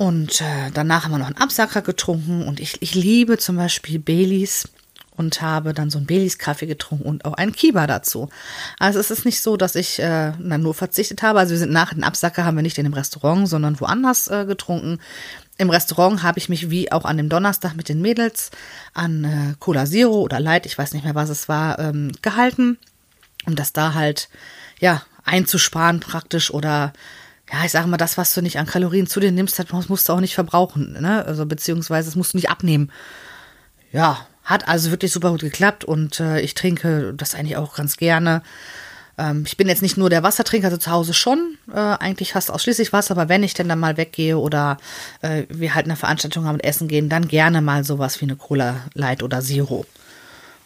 Und 0.00 0.40
äh, 0.40 0.70
danach 0.72 1.04
haben 1.04 1.10
wir 1.10 1.18
noch 1.18 1.26
einen 1.26 1.36
Absacker 1.36 1.82
getrunken 1.82 2.48
und 2.48 2.58
ich, 2.58 2.80
ich 2.80 2.94
liebe 2.94 3.36
zum 3.36 3.56
Beispiel 3.56 3.98
Baileys 3.98 4.66
und 5.14 5.42
habe 5.42 5.74
dann 5.74 5.90
so 5.90 5.98
einen 5.98 6.06
Baileys 6.06 6.38
Kaffee 6.38 6.64
getrunken 6.64 7.04
und 7.04 7.26
auch 7.26 7.34
einen 7.34 7.52
Kiba 7.52 7.86
dazu. 7.86 8.30
Also 8.78 8.98
es 8.98 9.10
ist 9.10 9.26
nicht 9.26 9.42
so, 9.42 9.58
dass 9.58 9.74
ich 9.74 9.98
äh, 9.98 10.30
nur 10.38 10.72
verzichtet 10.72 11.20
habe. 11.22 11.38
Also 11.38 11.50
wir 11.50 11.58
sind 11.58 11.70
nach 11.70 11.92
dem 11.92 12.02
Absacker 12.02 12.46
haben 12.46 12.56
wir 12.56 12.62
nicht 12.62 12.78
in 12.78 12.84
dem 12.84 12.94
Restaurant, 12.94 13.46
sondern 13.46 13.78
woanders 13.78 14.28
äh, 14.28 14.46
getrunken. 14.46 15.00
Im 15.58 15.68
Restaurant 15.68 16.22
habe 16.22 16.38
ich 16.38 16.48
mich 16.48 16.70
wie 16.70 16.90
auch 16.90 17.04
an 17.04 17.18
dem 17.18 17.28
Donnerstag 17.28 17.76
mit 17.76 17.90
den 17.90 18.00
Mädels 18.00 18.52
an 18.94 19.24
äh, 19.24 19.54
Cola 19.58 19.84
Zero 19.84 20.22
oder 20.22 20.40
Light, 20.40 20.64
ich 20.64 20.78
weiß 20.78 20.94
nicht 20.94 21.04
mehr, 21.04 21.14
was 21.14 21.28
es 21.28 21.46
war, 21.46 21.78
ähm, 21.78 22.12
gehalten, 22.22 22.78
um 23.44 23.54
das 23.54 23.74
da 23.74 23.92
halt 23.92 24.30
ja 24.78 25.02
einzusparen 25.26 26.00
praktisch 26.00 26.50
oder 26.50 26.94
ja, 27.52 27.64
ich 27.64 27.72
sage 27.72 27.88
mal, 27.88 27.96
das, 27.96 28.16
was 28.16 28.32
du 28.34 28.42
nicht 28.42 28.58
an 28.58 28.66
Kalorien 28.66 29.06
zu 29.06 29.20
dir 29.20 29.32
nimmst, 29.32 29.58
das 29.58 29.88
musst 29.88 30.08
du 30.08 30.12
auch 30.12 30.20
nicht 30.20 30.34
verbrauchen, 30.34 30.96
ne? 31.00 31.24
Also 31.24 31.46
beziehungsweise 31.46 32.08
das 32.08 32.16
musst 32.16 32.34
du 32.34 32.38
nicht 32.38 32.50
abnehmen. 32.50 32.90
Ja, 33.92 34.26
hat 34.44 34.68
also 34.68 34.90
wirklich 34.90 35.12
super 35.12 35.30
gut 35.30 35.40
geklappt 35.40 35.84
und 35.84 36.20
äh, 36.20 36.40
ich 36.40 36.54
trinke 36.54 37.12
das 37.16 37.34
eigentlich 37.34 37.56
auch 37.56 37.74
ganz 37.74 37.96
gerne. 37.96 38.42
Ähm, 39.18 39.44
ich 39.46 39.56
bin 39.56 39.68
jetzt 39.68 39.82
nicht 39.82 39.96
nur 39.96 40.10
der 40.10 40.22
Wassertrinker, 40.22 40.66
also 40.66 40.76
zu 40.76 40.90
Hause 40.90 41.12
schon, 41.12 41.58
äh, 41.72 41.78
eigentlich 41.78 42.32
fast 42.32 42.50
ausschließlich 42.50 42.92
Wasser, 42.92 43.12
aber 43.12 43.28
wenn 43.28 43.42
ich 43.42 43.54
denn 43.54 43.68
dann 43.68 43.80
mal 43.80 43.96
weggehe 43.96 44.38
oder 44.38 44.76
äh, 45.22 45.44
wir 45.48 45.74
halt 45.74 45.86
eine 45.86 45.96
Veranstaltung 45.96 46.46
haben 46.46 46.54
und 46.54 46.64
essen 46.64 46.86
gehen, 46.88 47.08
dann 47.08 47.26
gerne 47.26 47.60
mal 47.60 47.84
sowas 47.84 48.20
wie 48.20 48.26
eine 48.26 48.36
Cola 48.36 48.76
Light 48.94 49.22
oder 49.22 49.40
Zero. 49.40 49.86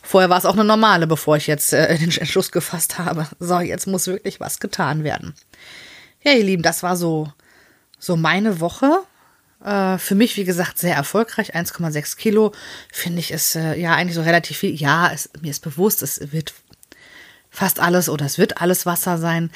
Vorher 0.02 0.28
war 0.28 0.36
es 0.36 0.44
auch 0.44 0.52
eine 0.52 0.64
normale, 0.64 1.06
bevor 1.06 1.38
ich 1.38 1.46
jetzt 1.46 1.72
äh, 1.72 1.96
den 1.98 2.10
Entschluss 2.10 2.52
gefasst 2.52 2.98
habe. 2.98 3.26
So, 3.40 3.60
jetzt 3.60 3.86
muss 3.86 4.06
wirklich 4.06 4.38
was 4.38 4.60
getan 4.60 5.02
werden. 5.02 5.34
Ja, 6.24 6.32
ihr 6.32 6.44
Lieben, 6.44 6.62
das 6.62 6.82
war 6.82 6.96
so, 6.96 7.30
so 7.98 8.16
meine 8.16 8.60
Woche. 8.60 9.00
Äh, 9.62 9.98
für 9.98 10.14
mich, 10.14 10.36
wie 10.36 10.44
gesagt, 10.44 10.78
sehr 10.78 10.96
erfolgreich. 10.96 11.54
1,6 11.54 12.16
Kilo 12.16 12.52
finde 12.90 13.20
ich 13.20 13.30
ist 13.30 13.56
äh, 13.56 13.78
ja 13.78 13.94
eigentlich 13.94 14.14
so 14.14 14.22
relativ 14.22 14.56
viel. 14.56 14.74
Ja, 14.74 15.10
es, 15.12 15.28
mir 15.42 15.50
ist 15.50 15.62
bewusst, 15.62 16.02
es 16.02 16.32
wird 16.32 16.54
fast 17.50 17.78
alles 17.78 18.08
oder 18.08 18.24
es 18.24 18.38
wird 18.38 18.60
alles 18.60 18.86
Wasser 18.86 19.18
sein. 19.18 19.50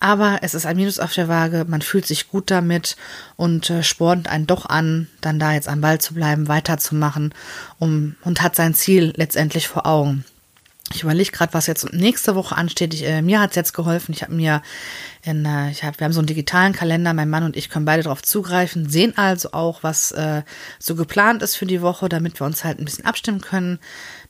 Aber 0.00 0.38
es 0.42 0.54
ist 0.54 0.66
ein 0.66 0.76
Minus 0.76 0.98
auf 0.98 1.14
der 1.14 1.28
Waage, 1.28 1.64
man 1.66 1.80
fühlt 1.80 2.06
sich 2.06 2.28
gut 2.28 2.50
damit 2.50 2.96
und 3.36 3.70
äh, 3.70 3.82
spornt 3.82 4.28
einen 4.28 4.46
doch 4.46 4.66
an, 4.66 5.08
dann 5.20 5.38
da 5.38 5.52
jetzt 5.52 5.68
am 5.68 5.80
Ball 5.80 6.00
zu 6.00 6.14
bleiben, 6.14 6.48
weiterzumachen 6.48 7.32
um, 7.78 8.16
und 8.22 8.42
hat 8.42 8.56
sein 8.56 8.74
Ziel 8.74 9.12
letztendlich 9.16 9.68
vor 9.68 9.86
Augen. 9.86 10.24
Ich 10.92 11.02
überlege 11.02 11.32
gerade, 11.32 11.54
was 11.54 11.66
jetzt 11.66 11.92
nächste 11.92 12.34
Woche 12.34 12.56
ansteht. 12.56 12.92
Ich, 12.92 13.04
äh, 13.04 13.22
mir 13.22 13.42
es 13.48 13.56
jetzt 13.56 13.72
geholfen. 13.72 14.12
Ich 14.12 14.22
habe 14.22 14.34
mir 14.34 14.62
in, 15.22 15.44
äh, 15.46 15.70
ich 15.70 15.82
hab, 15.82 15.98
wir 15.98 16.04
haben 16.04 16.12
so 16.12 16.20
einen 16.20 16.26
digitalen 16.26 16.74
Kalender. 16.74 17.14
Mein 17.14 17.30
Mann 17.30 17.42
und 17.42 17.56
ich 17.56 17.70
können 17.70 17.86
beide 17.86 18.02
darauf 18.02 18.22
zugreifen, 18.22 18.88
sehen 18.88 19.16
also 19.16 19.52
auch, 19.52 19.82
was 19.82 20.12
äh, 20.12 20.42
so 20.78 20.94
geplant 20.94 21.42
ist 21.42 21.56
für 21.56 21.66
die 21.66 21.80
Woche, 21.80 22.08
damit 22.08 22.38
wir 22.38 22.46
uns 22.46 22.64
halt 22.64 22.78
ein 22.78 22.84
bisschen 22.84 23.06
abstimmen 23.06 23.40
können. 23.40 23.78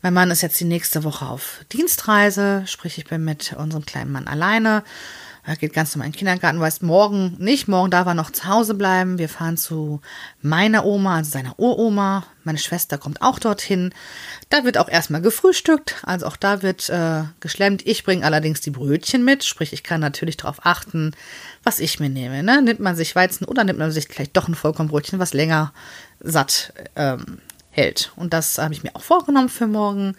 Mein 0.01 0.15
Mann 0.15 0.31
ist 0.31 0.43
jetzt 0.43 0.61
die 0.61 0.65
nächste 0.65 1.03
Woche 1.03 1.27
auf 1.27 1.65
Dienstreise, 1.73 2.63
sprich 2.67 2.99
ich 2.99 3.07
bin 3.07 3.25
mit 3.25 3.53
unserem 3.55 3.85
kleinen 3.85 4.13
Mann 4.13 4.29
alleine. 4.29 4.85
Er 5.47 5.57
geht 5.57 5.75
ganz 5.75 5.95
normal 5.95 6.07
in 6.07 6.13
den 6.13 6.19
Kindergarten, 6.19 6.59
weiß 6.59 6.81
morgen 6.81 7.37
nicht, 7.39 7.69
morgen 7.69 7.91
darf 7.91 8.07
er 8.07 8.15
noch 8.15 8.31
zu 8.31 8.47
Hause 8.47 8.73
bleiben. 8.73 9.19
Wir 9.19 9.29
fahren 9.29 9.59
zu 9.59 10.01
meiner 10.41 10.87
Oma, 10.87 11.17
also 11.17 11.31
seiner 11.31 11.59
Uroma. 11.59 12.25
Meine 12.45 12.57
Schwester 12.57 12.97
kommt 12.97 13.21
auch 13.21 13.39
dorthin. 13.39 13.93
Da 14.49 14.65
wird 14.65 14.79
auch 14.79 14.89
erstmal 14.89 15.21
gefrühstückt, 15.21 15.97
also 16.03 16.27
auch 16.27 16.37
da 16.37 16.63
wird 16.63 16.89
äh, 16.89 17.25
geschlemmt. 17.41 17.87
Ich 17.87 18.05
bringe 18.05 18.25
allerdings 18.25 18.63
die 18.63 18.71
Brötchen 18.71 19.23
mit, 19.23 19.45
sprich 19.45 19.75
ich 19.75 19.83
kann 19.83 20.01
natürlich 20.01 20.39
darauf 20.39 20.65
achten, 20.65 21.13
was 21.63 21.79
ich 21.79 22.01
mir 22.01 22.09
nehme. 22.09 22.43
Ne? 22.43 22.63
Nimmt 22.63 22.81
man 22.81 22.97
sich 22.97 23.15
Weizen 23.15 23.45
oder 23.45 23.65
nimmt 23.65 23.79
man 23.79 23.91
sich 23.91 24.09
vielleicht 24.09 24.37
doch 24.39 24.49
ein 24.49 24.55
Vollkornbrötchen, 24.55 25.19
was 25.19 25.35
länger 25.35 25.75
satt 26.21 26.73
ähm, 26.97 27.39
hält. 27.69 28.13
Und 28.17 28.33
das 28.33 28.57
habe 28.57 28.73
ich 28.73 28.83
mir 28.83 28.97
auch 28.97 29.03
vorgenommen 29.03 29.51
für 29.51 29.67
morgen. 29.67 30.17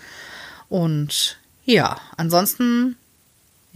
Und 0.69 1.39
ja, 1.63 1.97
ansonsten 2.15 2.95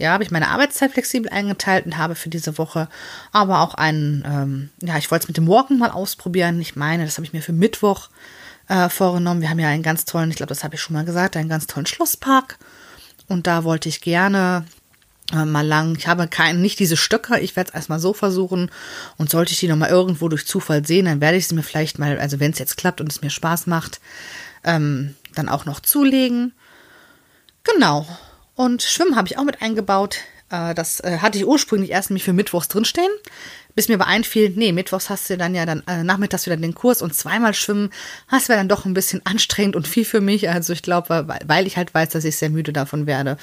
ja, 0.00 0.12
habe 0.12 0.24
ich 0.24 0.30
meine 0.30 0.48
Arbeitszeit 0.48 0.92
flexibel 0.92 1.30
eingeteilt 1.30 1.84
und 1.84 1.98
habe 1.98 2.14
für 2.14 2.30
diese 2.30 2.56
Woche 2.56 2.88
aber 3.32 3.60
auch 3.60 3.74
einen, 3.74 4.24
ähm, 4.26 4.70
ja, 4.80 4.96
ich 4.96 5.10
wollte 5.10 5.24
es 5.24 5.28
mit 5.28 5.36
dem 5.36 5.46
Walken 5.46 5.78
mal 5.78 5.90
ausprobieren. 5.90 6.58
Ich 6.58 6.74
meine, 6.74 7.04
das 7.04 7.18
habe 7.18 7.26
ich 7.26 7.34
mir 7.34 7.42
für 7.42 7.52
Mittwoch 7.52 8.08
äh, 8.68 8.88
vorgenommen. 8.88 9.42
Wir 9.42 9.50
haben 9.50 9.58
ja 9.58 9.68
einen 9.68 9.82
ganz 9.82 10.06
tollen, 10.06 10.30
ich 10.30 10.36
glaube, 10.36 10.48
das 10.48 10.64
habe 10.64 10.74
ich 10.74 10.80
schon 10.80 10.94
mal 10.94 11.04
gesagt, 11.04 11.36
einen 11.36 11.50
ganz 11.50 11.66
tollen 11.66 11.84
Schlosspark. 11.84 12.58
Und 13.28 13.46
da 13.46 13.62
wollte 13.62 13.90
ich 13.90 14.00
gerne 14.00 14.64
äh, 15.32 15.44
mal 15.44 15.66
lang. 15.66 15.96
Ich 15.98 16.08
habe 16.08 16.26
keinen, 16.28 16.62
nicht 16.62 16.78
diese 16.78 16.96
Stöcker. 16.96 17.42
Ich 17.42 17.54
werde 17.54 17.68
es 17.68 17.74
erstmal 17.74 18.00
so 18.00 18.14
versuchen. 18.14 18.70
Und 19.18 19.28
sollte 19.28 19.52
ich 19.52 19.60
die 19.60 19.68
nochmal 19.68 19.90
irgendwo 19.90 20.28
durch 20.28 20.46
Zufall 20.46 20.86
sehen, 20.86 21.04
dann 21.04 21.20
werde 21.20 21.36
ich 21.36 21.46
sie 21.46 21.54
mir 21.54 21.62
vielleicht 21.62 21.98
mal, 21.98 22.18
also 22.18 22.40
wenn 22.40 22.52
es 22.52 22.58
jetzt 22.58 22.78
klappt 22.78 23.02
und 23.02 23.12
es 23.12 23.20
mir 23.20 23.28
Spaß 23.30 23.66
macht, 23.66 24.00
ähm, 24.64 25.14
dann 25.34 25.50
auch 25.50 25.66
noch 25.66 25.80
zulegen. 25.80 26.54
Genau. 27.64 28.06
Und 28.54 28.82
Schwimmen 28.82 29.16
habe 29.16 29.28
ich 29.28 29.38
auch 29.38 29.44
mit 29.44 29.62
eingebaut. 29.62 30.18
Äh, 30.50 30.74
das 30.74 31.00
äh, 31.00 31.18
hatte 31.20 31.38
ich 31.38 31.46
ursprünglich 31.46 31.90
erst 31.90 32.10
nämlich 32.10 32.24
für 32.24 32.32
Mittwochs 32.32 32.68
drinstehen. 32.68 33.10
bis 33.74 33.88
mir 33.88 33.94
aber 33.94 34.08
einfiel, 34.08 34.50
nee, 34.50 34.72
mittwochs 34.72 35.08
hast 35.08 35.30
du 35.30 35.38
dann 35.38 35.54
ja 35.54 35.64
dann 35.64 35.82
äh, 35.86 36.02
nachmittags 36.02 36.46
wieder 36.46 36.56
den 36.56 36.74
Kurs 36.74 37.02
und 37.02 37.14
zweimal 37.14 37.54
schwimmen, 37.54 37.90
das 38.30 38.48
wäre 38.48 38.58
dann 38.58 38.68
doch 38.68 38.84
ein 38.84 38.94
bisschen 38.94 39.24
anstrengend 39.24 39.76
und 39.76 39.86
viel 39.86 40.04
für 40.04 40.20
mich. 40.20 40.50
Also 40.50 40.72
ich 40.72 40.82
glaube, 40.82 41.26
weil, 41.46 41.66
ich 41.66 41.76
halt 41.76 41.94
weiß, 41.94 42.10
dass 42.10 42.24
ich 42.24 42.36
sehr 42.36 42.50
müde 42.50 42.72
davon 42.72 43.06
werde, 43.06 43.36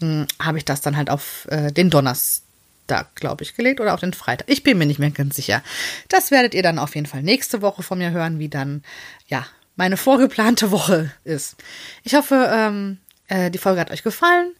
hm, 0.00 0.26
habe 0.40 0.58
ich 0.58 0.64
das 0.64 0.80
dann 0.82 0.96
halt 0.96 1.10
auf 1.10 1.46
äh, 1.50 1.72
den 1.72 1.88
Donnerstag, 1.88 3.14
glaube 3.14 3.42
ich, 3.42 3.54
gelegt 3.54 3.80
oder 3.80 3.94
auf 3.94 4.00
den 4.00 4.12
Freitag. 4.12 4.48
Ich 4.50 4.62
bin 4.62 4.76
mir 4.78 4.86
nicht 4.86 4.98
mehr 4.98 5.10
ganz 5.10 5.36
sicher. 5.36 5.62
Das 6.08 6.30
werdet 6.30 6.54
ihr 6.54 6.62
dann 6.62 6.78
auf 6.78 6.94
jeden 6.94 7.06
Fall 7.06 7.22
nächste 7.22 7.62
Woche 7.62 7.82
von 7.82 7.98
mir 7.98 8.10
hören, 8.10 8.38
wie 8.38 8.48
dann, 8.48 8.84
ja, 9.28 9.46
meine 9.76 9.96
vorgeplante 9.96 10.70
Woche 10.70 11.10
ist. 11.24 11.56
Ich 12.04 12.14
hoffe, 12.14 12.50
ähm, 12.52 12.98
äh, 12.98 13.09
die 13.30 13.58
Folge 13.58 13.80
hat 13.80 13.90
euch 13.90 14.02
gefallen 14.02 14.52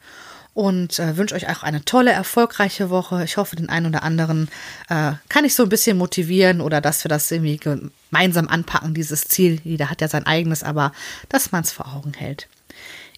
und 0.55 0.99
äh, 0.99 1.17
wünsche 1.17 1.35
euch 1.35 1.49
auch 1.49 1.63
eine 1.63 1.85
tolle, 1.85 2.13
erfolgreiche 2.13 2.91
Woche. 2.91 3.25
Ich 3.25 3.37
hoffe, 3.37 3.57
den 3.57 3.69
einen 3.69 3.87
oder 3.87 4.03
anderen 4.03 4.49
äh, 4.89 5.13
kann 5.29 5.45
ich 5.45 5.55
so 5.55 5.63
ein 5.63 5.69
bisschen 5.69 5.97
motivieren 5.97 6.61
oder 6.61 6.81
dass 6.81 7.05
wir 7.05 7.09
das 7.09 7.31
irgendwie 7.31 7.59
gemeinsam 7.59 8.49
anpacken, 8.49 8.95
dieses 8.95 9.25
Ziel. 9.25 9.61
Jeder 9.65 9.91
hat 9.91 10.01
ja 10.01 10.09
sein 10.09 10.27
eigenes, 10.27 10.63
aber 10.63 10.93
dass 11.29 11.53
man 11.53 11.63
es 11.63 11.73
vor 11.73 11.93
Augen 11.95 12.15
hält. 12.15 12.49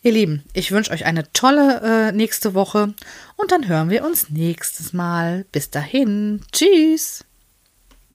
Ihr 0.03 0.13
Lieben, 0.13 0.43
ich 0.53 0.73
wünsche 0.73 0.91
euch 0.91 1.05
eine 1.05 1.33
tolle 1.33 2.09
äh, 2.09 2.13
nächste 2.13 2.55
Woche 2.55 2.93
und 3.37 3.53
dann 3.53 3.69
hören 3.69 3.89
wir 3.89 4.05
uns 4.05 4.31
nächstes 4.31 4.93
Mal. 4.93 5.45
Bis 5.53 5.71
dahin. 5.71 6.41
Tschüss. 6.53 7.25